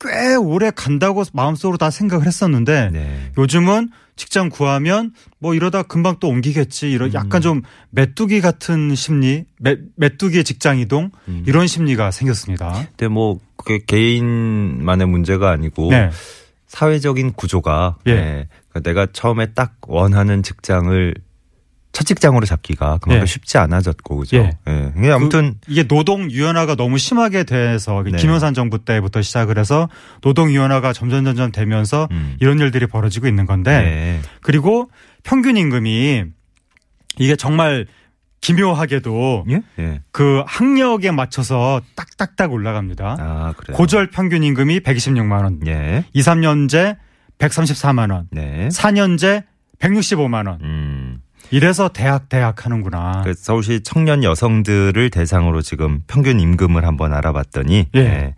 꽤 0.00 0.34
오래 0.34 0.70
간다고 0.70 1.22
마음속으로 1.32 1.76
다 1.76 1.90
생각을 1.90 2.26
했었는데 2.26 2.90
네. 2.92 3.32
요즘은 3.36 3.90
직장 4.16 4.48
구하면 4.48 5.12
뭐 5.38 5.54
이러다 5.54 5.82
금방 5.82 6.16
또 6.20 6.28
옮기겠지 6.28 6.90
이런 6.90 7.14
약간 7.14 7.40
좀 7.40 7.62
메뚜기 7.90 8.40
같은 8.40 8.94
심리, 8.94 9.44
메, 9.58 9.76
메뚜기의 9.96 10.44
직장 10.44 10.78
이동 10.78 11.10
음. 11.28 11.44
이런 11.46 11.66
심리가 11.66 12.10
생겼습니다. 12.10 12.86
근데 12.90 13.08
뭐 13.08 13.38
그게 13.56 13.78
개인만의 13.86 15.06
문제가 15.06 15.50
아니고 15.50 15.90
네. 15.90 16.10
사회적인 16.66 17.32
구조가 17.32 17.96
예. 18.06 18.10
예. 18.10 18.48
그러니까 18.68 18.90
내가 18.90 19.06
처음에 19.12 19.54
딱 19.54 19.76
원하는 19.86 20.42
직장을 20.42 21.14
첫 21.92 22.04
직장으로 22.04 22.46
잡기가 22.46 22.98
그만큼 22.98 23.22
예. 23.22 23.26
쉽지 23.26 23.58
않아졌고 23.58 24.18
그죠. 24.18 24.36
예. 24.36 24.58
예. 24.68 24.92
이게 24.96 25.10
아무튼 25.10 25.56
그 25.64 25.72
이게 25.72 25.82
노동 25.82 26.30
유연화가 26.30 26.76
너무 26.76 26.98
심하게 26.98 27.44
돼서 27.44 28.02
네. 28.04 28.16
김영삼 28.16 28.54
정부 28.54 28.84
때부터 28.84 29.22
시작을 29.22 29.58
해서 29.58 29.88
노동 30.20 30.50
유연화가 30.50 30.92
점점 30.92 31.24
점점 31.24 31.50
되면서 31.50 32.08
음. 32.12 32.36
이런 32.40 32.58
일들이 32.60 32.86
벌어지고 32.86 33.26
있는 33.26 33.44
건데 33.44 33.80
네. 33.80 34.20
그리고 34.40 34.90
평균 35.24 35.56
임금이 35.56 36.24
이게 37.18 37.36
정말 37.36 37.86
기묘하게도 38.40 39.44
예? 39.50 39.62
예. 39.78 40.00
그 40.12 40.42
학력에 40.46 41.10
맞춰서 41.10 41.80
딱딱딱 41.94 42.52
올라갑니다. 42.52 43.16
아, 43.18 43.54
그래요. 43.56 43.76
고졸 43.76 44.10
평균 44.10 44.42
임금이 44.42 44.80
126만 44.80 45.42
원, 45.42 45.60
예. 45.66 46.04
2, 46.14 46.20
3년제 46.22 46.96
134만 47.38 48.12
원, 48.12 48.28
네. 48.30 48.68
4년제 48.68 49.44
165만 49.78 50.46
원. 50.46 50.58
음. 50.62 50.99
이래서 51.50 51.88
대학 51.88 52.28
대학 52.28 52.64
하는구나. 52.64 53.22
그 53.24 53.34
서울시 53.34 53.80
청년 53.82 54.22
여성들을 54.24 55.10
대상으로 55.10 55.62
지금 55.62 56.02
평균 56.06 56.38
임금을 56.40 56.84
한번 56.86 57.12
알아봤더니 57.12 57.86
예. 57.96 58.00
예. 58.00 58.34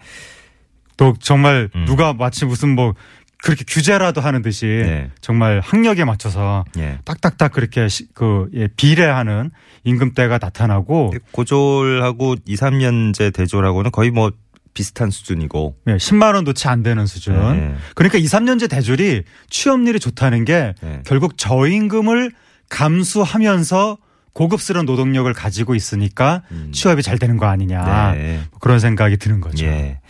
또 0.96 1.14
정말 1.20 1.68
음. 1.74 1.84
누가 1.86 2.12
마치 2.12 2.44
무슨 2.44 2.74
뭐 2.74 2.94
그렇게 3.42 3.64
규제라도 3.66 4.20
하는 4.20 4.40
듯이 4.40 4.66
네. 4.66 5.10
정말 5.20 5.60
학력에 5.64 6.04
맞춰서 6.04 6.64
예. 6.78 6.98
딱딱딱 7.04 7.52
그렇게 7.52 7.88
시- 7.88 8.06
그 8.14 8.48
예, 8.54 8.68
비례하는 8.68 9.50
임금대가 9.84 10.38
나타나고 10.40 11.12
고졸하고 11.32 12.36
2, 12.46 12.54
3년제 12.54 13.34
대졸하고는 13.34 13.90
거의 13.90 14.10
뭐 14.10 14.30
비슷한 14.74 15.10
수준이고 15.10 15.74
예, 15.88 15.96
10만 15.96 16.34
원도 16.34 16.52
채 16.54 16.68
안 16.68 16.82
되는 16.82 17.04
수준. 17.04 17.34
네. 17.34 17.74
그러니까 17.94 18.16
2, 18.16 18.22
3년제 18.24 18.70
대졸이 18.70 19.24
취업률이 19.50 19.98
좋다는 19.98 20.44
게 20.44 20.74
네. 20.80 21.02
결국 21.04 21.36
저임금을 21.36 22.30
감수하면서 22.72 23.98
고급스러운 24.32 24.86
노동력을 24.86 25.30
가지고 25.34 25.74
있으니까 25.74 26.42
음. 26.50 26.70
취업이 26.72 27.02
잘 27.02 27.18
되는 27.18 27.36
거 27.36 27.46
아니냐 27.46 28.12
네. 28.12 28.40
뭐 28.50 28.58
그런 28.60 28.80
생각이 28.80 29.18
드는 29.18 29.40
거죠. 29.42 29.66
예. 29.66 30.00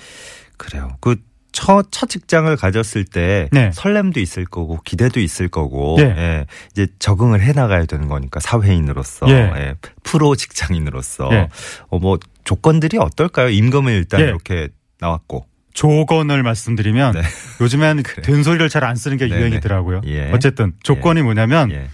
그래요. 0.57 0.97
그 1.01 1.17
첫, 1.51 1.89
첫 1.91 2.09
직장을 2.09 2.55
가졌을 2.57 3.05
때 3.05 3.49
네. 3.53 3.71
설렘도 3.75 4.21
있을 4.21 4.45
거고 4.47 4.81
기대도 4.85 5.21
있을 5.21 5.49
거고 5.49 5.97
예. 5.99 6.05
예. 6.05 6.47
이제 6.71 6.87
적응을 6.99 7.43
해 7.43 7.53
나가야 7.53 7.85
되는 7.85 8.09
거니까 8.09 8.39
사회인으로서 8.41 9.29
예. 9.29 9.35
예. 9.57 9.75
프로 10.05 10.35
직장인으로서 10.37 11.29
예. 11.33 11.49
어, 11.89 11.99
뭐 11.99 12.19
조건들이 12.45 12.97
어떨까요? 12.99 13.51
임금은 13.51 13.93
일단 13.93 14.21
예. 14.21 14.25
이렇게 14.27 14.69
나왔고 15.01 15.47
조건을 15.75 16.43
말씀드리면 16.45 17.15
네. 17.15 17.23
요즘엔 17.61 18.03
그래요. 18.05 18.25
된소리를 18.25 18.69
잘 18.69 18.85
안 18.85 18.95
쓰는 18.95 19.17
게 19.17 19.27
네네. 19.27 19.41
유행이더라고요. 19.41 20.03
예. 20.07 20.31
어쨌든 20.33 20.73
조건이 20.85 21.23
뭐냐면 21.23 21.71
예. 21.73 21.89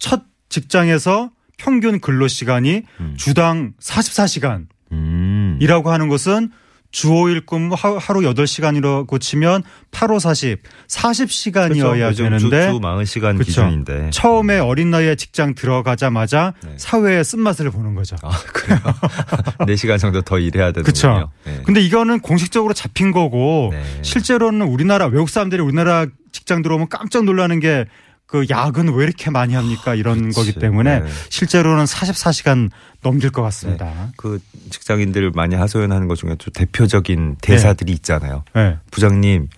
첫 0.00 0.22
직장에서 0.48 1.30
평균 1.58 2.00
근로 2.00 2.26
시간이 2.26 2.82
음. 2.98 3.14
주당 3.16 3.74
44시간이라고 3.80 4.66
음. 4.92 5.58
하는 5.86 6.08
것은 6.08 6.50
주 6.92 7.08
5일 7.10 7.46
근무 7.46 7.76
하- 7.78 7.98
하루 7.98 8.20
8시간이라고 8.22 9.20
치면 9.20 9.62
8, 9.92 10.10
5, 10.10 10.18
40, 10.18 10.58
40시간이어야 10.88 11.98
그렇죠. 11.98 12.22
되는데 12.24 12.66
주, 12.66 12.72
주 12.72 12.80
40시간 12.80 13.38
그쵸. 13.38 13.44
기준인데. 13.44 14.10
처음에 14.12 14.58
어린 14.58 14.90
나이에 14.90 15.14
직장 15.14 15.54
들어가자마자 15.54 16.54
네. 16.64 16.72
사회의 16.78 17.24
쓴맛을 17.24 17.70
보는 17.70 17.94
거죠. 17.94 18.16
아, 18.24 18.30
그래요? 18.52 18.80
4시간 19.68 20.00
정도 20.00 20.20
더 20.22 20.40
일해야 20.40 20.72
되는군요. 20.72 20.82
그렇죠. 20.82 21.30
네. 21.44 21.62
근데 21.64 21.80
이거는 21.80 22.18
공식적으로 22.20 22.74
잡힌 22.74 23.12
거고 23.12 23.68
네. 23.72 23.84
실제로는 24.02 24.66
우리나라 24.66 25.06
외국 25.06 25.28
사람들이 25.30 25.62
우리나라 25.62 26.06
직장 26.32 26.62
들어오면 26.62 26.88
깜짝 26.88 27.22
놀라는 27.24 27.60
게 27.60 27.84
그 28.30 28.46
야근 28.48 28.94
왜 28.94 29.04
이렇게 29.04 29.28
많이 29.28 29.54
합니까 29.54 29.96
이런 29.96 30.26
그치. 30.26 30.36
거기 30.36 30.52
때문에 30.52 31.00
네. 31.00 31.08
실제로는 31.30 31.84
44시간 31.84 32.70
넘길 33.02 33.30
것 33.30 33.42
같습니다. 33.42 34.12
그 34.16 34.38
직장인들 34.70 35.32
많이 35.34 35.56
하소연하는 35.56 36.06
것 36.06 36.16
중에 36.16 36.36
좀 36.38 36.52
대표적인 36.54 37.36
대사들이 37.42 37.92
있잖아요. 37.94 38.44
네. 38.54 38.76
부장님, 38.92 39.48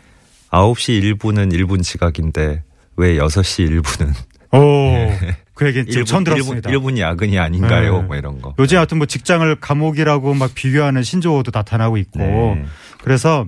9시 0.51 1.17
1분은 1.19 1.53
1분 1.53 1.83
지각인데 1.83 2.63
왜 2.97 3.17
6시 3.17 3.83
1분은 3.83 4.15
오, 4.53 5.13
그 5.53 5.67
얘기 5.67 5.85
지금 5.91 6.07
처음 6.07 6.25
1분, 6.25 6.25
들었습니다. 6.25 6.71
1분, 6.71 6.97
이 6.97 7.01
야근이 7.03 7.39
아닌가요? 7.39 8.01
네. 8.01 8.07
뭐 8.07 8.17
이런 8.17 8.41
거. 8.41 8.55
요즘 8.59 8.79
하여튼 8.79 8.97
뭐 8.97 9.07
직장을 9.07 9.55
감옥이라고 9.57 10.33
막 10.33 10.55
비교하는 10.55 11.03
신조어도 11.03 11.51
나타나고 11.55 11.99
있고 11.99 12.21
네. 12.21 12.65
그래서 13.03 13.47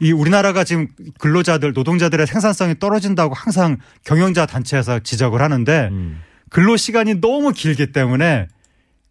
이 0.00 0.12
우리나라가 0.12 0.64
지금 0.64 0.88
근로자들 1.18 1.72
노동자들의 1.72 2.26
생산성이 2.26 2.78
떨어진다고 2.78 3.34
항상 3.34 3.78
경영자 4.04 4.46
단체에서 4.46 5.00
지적을 5.00 5.42
하는데 5.42 5.88
음. 5.90 6.20
근로 6.50 6.76
시간이 6.76 7.20
너무 7.20 7.52
길기 7.52 7.92
때문에 7.92 8.48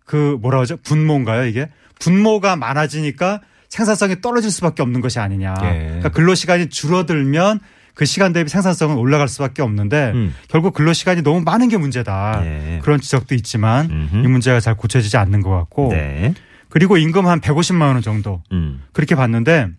그 0.06 0.38
뭐라 0.42 0.60
그러죠 0.60 0.78
분모인가요 0.78 1.46
이게 1.46 1.70
분모가 2.00 2.56
많아지니까 2.56 3.42
생산성이 3.70 4.22
떨어질 4.22 4.50
수밖에 4.50 4.82
없는 4.82 5.02
것이 5.02 5.20
아니냐. 5.20 5.56
예. 5.64 5.84
그러니까 5.86 6.10
근로 6.10 6.36
시간이 6.36 6.70
줄어들면 6.70 7.60
그 7.94 8.06
시간 8.06 8.32
대비 8.32 8.50
생산성은 8.50 8.96
올라갈 8.96 9.28
수밖에 9.28 9.62
없는데 9.62 10.12
음. 10.14 10.34
결국 10.48 10.74
근로 10.74 10.94
시간이 10.94 11.24
너무 11.24 11.42
많은 11.42 11.68
게 11.68 11.78
문제다. 11.78 12.42
예. 12.46 12.80
그런 12.82 13.02
지적도 13.02 13.36
있지만 13.36 13.90
음흠. 13.90 14.26
이 14.26 14.28
문제가 14.28 14.60
잘 14.60 14.78
고쳐지지 14.78 15.18
않는 15.18 15.42
것 15.42 15.50
같고 15.50 15.90
네. 15.92 16.34
그리고 16.70 16.98
임금 16.98 17.26
한 17.26 17.42
150만 17.42 17.82
원 17.82 18.02
정도 18.02 18.42
음. 18.52 18.84
그렇게 18.94 19.16
봤는데 19.16 19.70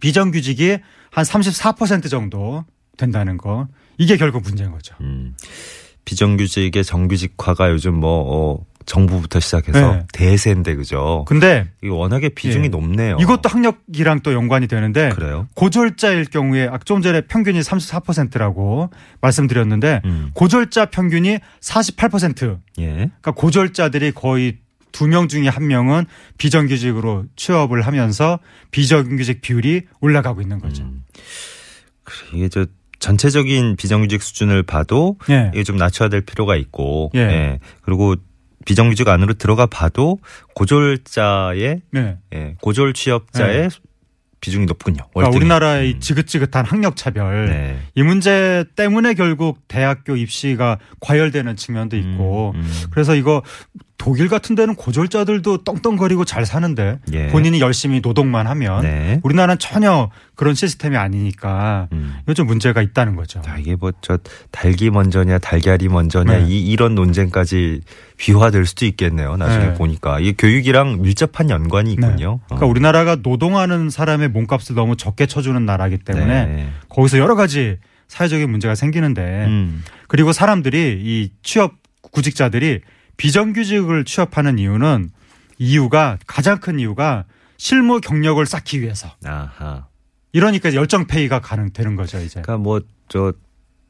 비정규직이 0.00 0.78
한 1.10 1.24
34% 1.24 2.10
정도 2.10 2.64
된다는 2.96 3.36
거 3.36 3.68
이게 3.98 4.16
결국 4.16 4.42
문제인 4.42 4.70
거죠. 4.70 4.94
음. 5.00 5.34
비정규직의 6.04 6.84
정규직화가 6.84 7.70
요즘 7.70 7.94
뭐 7.94 8.22
어, 8.26 8.64
정부부터 8.86 9.40
시작해서 9.40 9.94
네. 9.94 10.06
대세인데 10.12 10.76
그죠? 10.76 11.24
근데 11.26 11.68
이게 11.82 11.90
워낙에 11.90 12.28
비중이 12.30 12.66
예. 12.66 12.68
높네요. 12.68 13.16
이것도 13.20 13.48
학력이랑 13.48 14.20
또 14.20 14.32
연관이 14.32 14.68
되는데 14.68 15.10
그래요? 15.10 15.48
고졸자일 15.54 16.26
경우에 16.26 16.68
아, 16.68 16.78
좀 16.84 17.02
전에 17.02 17.22
평균이 17.22 17.60
34%라고 17.60 18.90
말씀드렸는데 19.20 20.02
음. 20.04 20.30
고졸자 20.34 20.86
평균이 20.86 21.38
48%. 21.60 22.60
예. 22.78 22.86
그러니까 22.86 23.32
고졸자들이 23.32 24.12
거의 24.12 24.58
두 24.96 25.06
명 25.06 25.28
중에 25.28 25.46
한 25.48 25.66
명은 25.66 26.06
비정규직으로 26.38 27.26
취업을 27.36 27.82
하면서 27.82 28.38
비정규직 28.70 29.42
비율이 29.42 29.82
올라가고 30.00 30.40
있는 30.40 30.58
거죠. 30.58 30.84
음. 30.84 31.04
그래, 32.02 32.16
이게 32.32 32.48
저 32.48 32.64
전체적인 32.98 33.76
비정규직 33.76 34.22
수준을 34.22 34.62
봐도 34.62 35.18
예. 35.28 35.50
이게 35.52 35.64
좀 35.64 35.76
낮춰야 35.76 36.08
될 36.08 36.22
필요가 36.22 36.56
있고, 36.56 37.10
예. 37.14 37.58
그리고 37.82 38.14
비정규직 38.64 39.06
안으로 39.06 39.34
들어가 39.34 39.66
봐도 39.66 40.18
고졸자의 40.54 41.82
네. 41.92 42.16
예, 42.34 42.54
고졸 42.62 42.94
취업자의 42.94 43.68
비중이 44.40 44.64
높군요. 44.66 45.02
그러니까. 45.12 45.36
우리나라의 45.36 45.94
음. 45.94 46.00
지긋지긋한 46.00 46.64
학력 46.64 46.96
차별 46.96 47.46
네. 47.48 47.78
이 47.94 48.02
문제 48.02 48.64
때문에 48.76 49.14
결국 49.14 49.58
대학교 49.68 50.16
입시가 50.16 50.78
과열되는 51.00 51.56
측면도 51.56 51.96
있고 51.96 52.52
음, 52.54 52.60
음. 52.60 52.86
그래서 52.90 53.14
이거 53.14 53.42
독일 53.98 54.28
같은 54.28 54.54
데는 54.54 54.74
고졸자들도 54.74 55.64
떵떵거리고 55.64 56.24
잘 56.24 56.44
사는데 56.44 56.98
예. 57.12 57.28
본인이 57.28 57.60
열심히 57.60 58.00
노동만 58.00 58.46
하면 58.46 58.82
네. 58.82 59.20
우리나라는 59.22 59.58
전혀 59.58 60.10
그런 60.34 60.54
시스템이 60.54 60.96
아니니까 60.96 61.88
음. 61.92 62.16
좀 62.34 62.46
문제가 62.46 62.82
있다는 62.82 63.16
거죠. 63.16 63.40
자, 63.40 63.56
이게 63.58 63.74
뭐저 63.74 64.18
닭이 64.50 64.90
먼저냐 64.90 65.38
달걀이 65.38 65.88
먼저냐 65.88 66.38
네. 66.38 66.46
이 66.46 66.70
이런 66.70 66.94
논쟁까지 66.94 67.80
비화될 68.18 68.66
수도 68.66 68.84
있겠네요. 68.84 69.36
나중에 69.36 69.66
네. 69.68 69.74
보니까 69.74 70.20
이게 70.20 70.32
교육이랑 70.32 71.00
밀접한 71.00 71.48
연관이 71.50 71.92
있군요. 71.92 72.40
그러니까 72.46 72.66
어. 72.66 72.68
우리나라가 72.68 73.16
노동하는 73.16 73.88
사람의 73.88 74.28
몸값을 74.28 74.74
너무 74.74 74.96
적게 74.96 75.26
쳐주는 75.26 75.64
나라기 75.64 75.98
때문에 75.98 76.46
네. 76.46 76.68
거기서 76.90 77.18
여러 77.18 77.34
가지 77.34 77.78
사회적인 78.08 78.50
문제가 78.50 78.74
생기는데 78.74 79.46
음. 79.46 79.82
그리고 80.06 80.32
사람들이 80.32 81.00
이 81.02 81.30
취업 81.42 81.74
구직자들이 82.02 82.82
비정규직을 83.16 84.04
취업하는 84.04 84.58
이유는 84.58 85.10
이유가 85.58 86.18
가장 86.26 86.58
큰 86.58 86.78
이유가 86.78 87.24
실무 87.56 88.00
경력을 88.00 88.44
쌓기 88.44 88.80
위해서 88.82 89.08
아하. 89.24 89.86
이러니까 90.32 90.74
열정 90.74 91.06
페이가 91.06 91.40
가능 91.40 91.70
되는 91.72 91.96
거죠 91.96 92.18
이제. 92.20 92.40
그러니까 92.42 92.58
뭐 92.62 92.80
저 93.08 93.32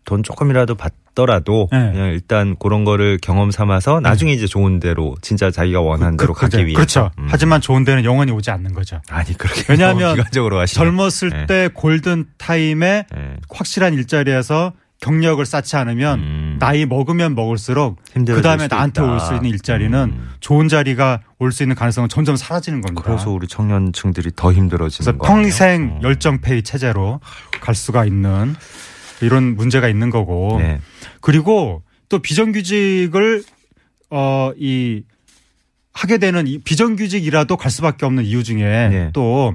돈 0.05 0.23
조금이라도 0.23 0.77
받, 0.77 0.93
없더라도 1.17 1.69
네. 1.73 1.91
그냥 1.93 2.09
일단 2.11 2.55
그런 2.61 2.85
거를 2.85 3.19
경험 3.21 3.51
삼아서 3.51 3.99
나중에 4.01 4.33
이제 4.35 4.47
좋은 4.47 4.79
대로 4.79 5.17
진짜 5.23 5.51
자기가 5.51 5.81
원하는 5.81 6.17
대로 6.19 6.35
그- 6.35 6.43
가기 6.43 6.53
그게- 6.59 6.65
위해서. 6.67 6.77
그렇죠. 6.77 7.11
음. 7.19 7.27
하지만 7.31 7.61
좋은 7.63 7.83
데는 7.85 8.05
영원히 8.05 8.31
오지 8.33 8.51
않는 8.51 8.75
거죠. 8.75 9.01
아니 9.09 9.33
그렇게 9.37 9.65
왜냐하면 9.71 10.03
너무 10.11 10.15
비관적으로 10.23 10.61
하시네. 10.61 10.79
젊었을 10.79 11.31
네. 11.31 11.47
때 11.47 11.69
골든 11.73 12.27
타임에 12.37 13.07
네. 13.11 13.37
확실한 13.49 13.95
일자리에서 13.95 14.75
경력을 15.01 15.45
쌓지 15.45 15.77
않으면 15.77 16.19
음. 16.21 16.57
나이 16.59 16.87
먹으면 16.87 17.35
먹을수록 17.35 17.99
그 18.15 18.43
다음에 18.43 18.67
나한테. 18.67 19.03
올 19.03 19.21
수 19.21 19.35
있는 19.35 19.51
일자리는 19.51 19.99
음. 19.99 20.31
좋은 20.41 20.69
자리가 20.69 21.21
올 21.39 21.53
수 21.53 21.63
있는 21.63 21.77
가능성은 21.77 22.09
점점 22.09 22.35
사라지는 22.37 22.81
겁니다. 22.81 23.03
그래서 23.05 23.31
우리 23.31 23.47
청년층들이 23.47 24.31
더 24.37 24.53
힘들어지는 24.53 25.05
그래서 25.05 25.19
거 25.19 25.27
아니에요? 25.27 25.43
평생 25.43 25.91
어. 25.93 26.01
열정페이 26.03 26.63
체제로 26.63 27.21
갈 27.61 27.75
수가 27.75 28.05
있는 28.07 28.55
이런 29.21 29.55
문제가 29.57 29.89
있는 29.89 30.11
거고 30.11 30.57
네. 30.61 30.81
그리고 31.21 31.83
또 32.09 32.19
비정규직을 32.21 33.45
어이 34.11 35.03
하게 35.93 36.19
되는 36.19 36.47
이 36.47 36.59
비정규직이라도 36.59 37.57
갈 37.57 37.71
수밖에 37.71 38.07
없는 38.07 38.25
이유 38.25 38.45
중에 38.45 38.89
네. 38.89 39.11
또 39.13 39.55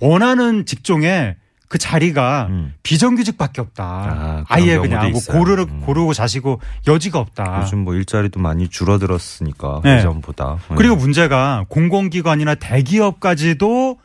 원하는 0.00 0.64
직종에 0.66 1.36
그 1.68 1.76
자리가 1.76 2.46
음. 2.48 2.74
비정규직밖에 2.82 3.60
없다. 3.60 4.44
아, 4.48 4.60
예 4.62 4.78
그냥 4.78 5.10
뭐 5.10 5.18
있어요. 5.18 5.38
고르 5.38 5.62
음. 5.62 5.80
고르고 5.80 6.14
자시고 6.14 6.60
여지가 6.86 7.18
없다. 7.18 7.60
요즘 7.62 7.80
뭐 7.80 7.94
일자리도 7.94 8.40
많이 8.40 8.68
줄어들었으니까 8.68 9.82
네. 9.84 9.98
예전보다. 9.98 10.58
그리고 10.76 10.96
문제가 10.96 11.66
공공기관이나 11.68 12.54
대기업까지도 12.54 13.98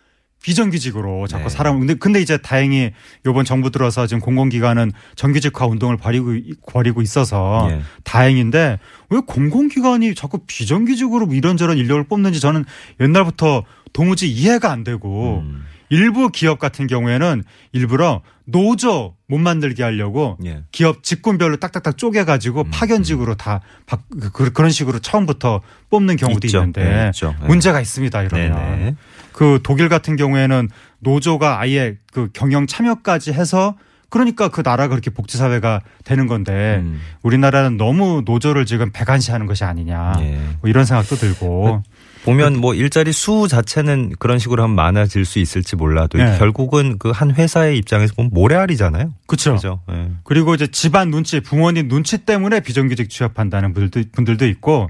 비정규직으로 0.44 1.26
자꾸 1.28 1.46
네. 1.46 1.50
사람 1.50 1.80
근데 1.80 1.94
근데 1.94 2.22
이제 2.22 2.38
다행히 2.38 2.92
요번 3.26 3.46
정부 3.46 3.72
들어서 3.72 4.08
지금 4.08 4.20
공공기관은 4.20 4.92
정규직화 5.16 5.66
운동을 5.66 5.96
벌이고 5.96 6.34
벌이고 6.68 7.02
있어서 7.02 7.70
예. 7.72 7.82
다행인데 8.04 8.78
왜 9.10 9.20
공공기관이 9.26 10.14
자꾸 10.16 10.40
비정규직으로 10.46 11.28
뭐 11.28 11.36
이런저런 11.36 11.78
인력을 11.78 12.04
뽑는지 12.04 12.42
저는 12.42 12.66
옛날부터 13.00 13.64
도무지 13.94 14.30
이해가 14.30 14.70
안 14.70 14.84
되고 14.84 15.44
음. 15.46 15.64
일부 15.94 16.30
기업 16.30 16.58
같은 16.58 16.88
경우에는 16.88 17.44
일부러 17.72 18.22
노조 18.46 19.14
못 19.28 19.38
만들게 19.38 19.84
하려고 19.84 20.38
예. 20.44 20.64
기업 20.72 21.04
직군별로 21.04 21.58
딱딱딱 21.58 21.98
쪼개가지고 21.98 22.62
음, 22.62 22.72
파견직으로 22.72 23.36
다 23.36 23.62
바- 23.86 24.00
그- 24.34 24.52
그런 24.52 24.72
식으로 24.72 24.98
처음부터 25.00 25.62
뽑는 25.92 26.16
경우도 26.16 26.48
있죠. 26.48 26.58
있는데 26.58 26.84
네, 26.84 27.06
있죠. 27.14 27.36
네. 27.40 27.48
문제가 27.48 27.80
있습니다 27.80 28.24
이러면 28.24 28.56
네네. 28.56 28.96
그 29.34 29.60
독일 29.62 29.88
같은 29.88 30.16
경우에는 30.16 30.68
노조가 31.00 31.60
아예 31.60 31.98
그 32.12 32.30
경영 32.34 32.66
참여까지 32.66 33.32
해서 33.32 33.76
그러니까 34.10 34.48
그 34.50 34.62
나라가 34.64 34.90
그렇게 34.90 35.10
복지사회가 35.10 35.82
되는 36.04 36.28
건데 36.28 36.78
음. 36.82 37.02
우리나라는 37.24 37.78
너무 37.78 38.22
노조를 38.26 38.66
지금 38.66 38.92
배관시하는 38.92 39.46
것이 39.48 39.64
아니냐 39.64 40.14
예. 40.20 40.40
뭐 40.62 40.70
이런 40.70 40.86
생각도 40.86 41.16
들고 41.16 41.82
보면 42.26 42.58
뭐 42.58 42.74
일자리 42.74 43.14
수 43.14 43.48
자체는 43.48 44.14
그런 44.20 44.40
식으로 44.40 44.64
하면 44.64 44.76
많아질 44.76 45.26
수 45.26 45.40
있을지 45.40 45.76
몰라도 45.76 46.18
네. 46.18 46.38
결국은 46.38 46.98
그 47.00 47.14
한 47.14 47.32
회사의 47.34 47.78
입장에서 47.78 48.14
보면 48.16 48.32
모래알이잖아요. 48.34 49.14
그렇죠. 49.28 49.56
그죠? 49.56 49.82
예. 49.92 50.12
그리고 50.24 50.56
이제 50.56 50.68
집안 50.68 51.10
눈치, 51.12 51.40
부모님 51.40 51.88
눈치 51.88 52.18
때문에 52.18 52.60
비정규직 52.60 53.10
취업한다는 53.10 53.74
분들도, 53.74 54.10
분들도 54.12 54.46
있고 54.48 54.90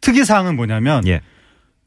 특이 0.00 0.24
사항은 0.24 0.56
뭐냐면 0.56 1.06
예. 1.06 1.20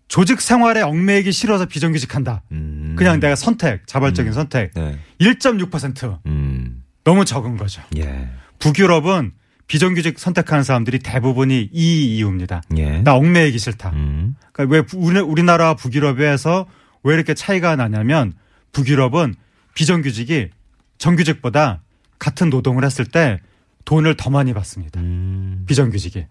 조직 0.08 0.40
생활에 0.40 0.82
얽매이기 0.82 1.32
싫어서 1.32 1.66
비정규직한다. 1.66 2.44
음. 2.52 2.96
그냥 2.98 3.20
내가 3.20 3.36
선택, 3.36 3.88
자발적인 3.88 4.32
음. 4.32 4.34
선택. 4.34 4.74
네. 4.76 4.98
1.6% 5.20 6.20
음. 6.26 6.84
너무 7.04 7.26
적은 7.26 7.58
거죠. 7.58 7.82
예. 7.98 8.30
북유럽은 8.60 9.32
비정규직 9.76 10.20
선택하는 10.20 10.66
사람들이 10.66 11.00
대부분이 11.00 11.70
이 11.72 12.18
이유입니다. 12.18 12.62
예. 12.76 13.02
나 13.04 13.16
얽매이기 13.16 13.58
싫다. 13.58 13.92
음. 13.92 14.36
그러니까 14.52 14.76
왜 14.76 14.82
부- 14.82 14.98
우리- 14.98 15.22
우리나라와 15.22 15.76
북유럽에서 15.76 16.66
왜 17.04 17.14
이렇게 17.16 17.34
차이가 17.34 17.78
나냐면 17.78 18.34
북유럽은 18.74 19.34
비정규직이 19.74 20.50
정규직보다 20.98 21.84
같은 22.20 22.50
노동을 22.50 22.84
했을 22.84 23.06
때 23.06 23.40
돈을 23.86 24.18
더 24.18 24.30
많이 24.30 24.54
받습니다. 24.54 25.00
음. 25.00 25.64
비정규직이. 25.68 26.26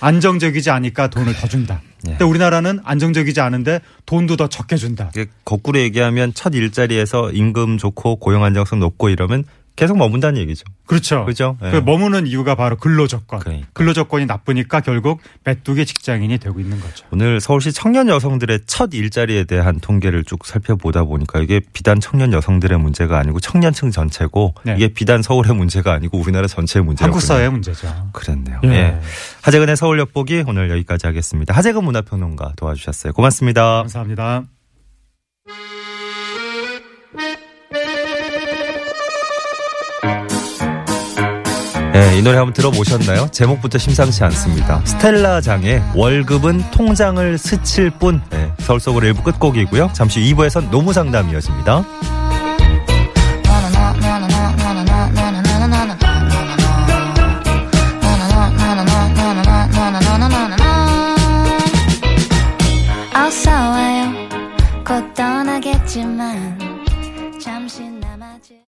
안정적이지 0.00 0.70
않으니까 0.70 1.10
돈을 1.10 1.34
더 1.34 1.46
준다. 1.48 1.82
예. 2.06 2.12
근데 2.12 2.24
우리나라는 2.24 2.80
안정적이지 2.82 3.42
않은데 3.42 3.80
돈도 4.06 4.38
더 4.38 4.48
적게 4.48 4.76
준다. 4.76 5.10
거꾸로 5.44 5.78
얘기하면 5.80 6.32
첫 6.32 6.54
일자리에서 6.54 7.30
임금 7.32 7.76
좋고 7.76 8.16
고용 8.16 8.42
안정성 8.42 8.80
높고 8.80 9.10
이러면 9.10 9.44
계속 9.80 9.96
머문다는 9.96 10.38
얘기죠. 10.42 10.64
그렇죠. 10.84 11.24
그죠? 11.24 11.56
예. 11.62 11.70
그 11.70 11.76
머무는 11.78 12.26
이유가 12.26 12.54
바로 12.54 12.76
근로조건. 12.76 13.40
그러니까. 13.40 13.66
근로조건이 13.72 14.26
나쁘니까 14.26 14.80
결국 14.80 15.22
메뚜기 15.44 15.86
직장인이 15.86 16.36
되고 16.36 16.60
있는 16.60 16.78
거죠. 16.78 17.06
오늘 17.12 17.40
서울시 17.40 17.72
청년 17.72 18.10
여성들의 18.10 18.60
첫 18.66 18.90
일자리에 18.92 19.44
대한 19.44 19.80
통계를 19.80 20.24
쭉 20.24 20.44
살펴보다 20.44 21.04
보니까 21.04 21.40
이게 21.40 21.62
비단 21.72 21.98
청년 21.98 22.34
여성들의 22.34 22.78
문제가 22.78 23.18
아니고 23.18 23.40
청년층 23.40 23.90
전체고 23.90 24.54
네. 24.64 24.74
이게 24.76 24.88
비단 24.88 25.22
서울의 25.22 25.54
문제가 25.54 25.94
아니고 25.94 26.18
우리나라 26.18 26.46
전체의 26.46 26.84
문제고 26.84 27.06
한국 27.06 27.22
사회의 27.22 27.50
문제죠. 27.50 28.10
그랬네요. 28.12 28.60
예. 28.64 28.68
예. 28.68 29.00
하재근의 29.40 29.78
서울역보기 29.78 30.44
오늘 30.46 30.68
여기까지 30.68 31.06
하겠습니다. 31.06 31.54
하재근 31.54 31.84
문화평론가 31.84 32.52
도와주셨어요. 32.58 33.14
고맙습니다. 33.14 33.78
감사합니다. 33.78 34.59
예, 42.00 42.16
이 42.16 42.22
노래 42.22 42.38
한번 42.38 42.54
들어보셨나요? 42.54 43.28
제목부터 43.30 43.76
심상치 43.76 44.24
않습니다. 44.24 44.80
스텔라 44.86 45.42
장의 45.42 45.82
월급은 45.94 46.70
통장을 46.70 47.36
스칠 47.36 47.90
뿐. 47.90 48.22
예, 48.32 48.50
서울 48.60 48.80
속으로 48.80 49.06
일부 49.06 49.22
끝곡이고요. 49.22 49.90
잠시 49.92 50.20
2부에선 50.20 50.70
노무 50.70 50.94
상담 50.94 51.28
이어집니다. 51.30 51.84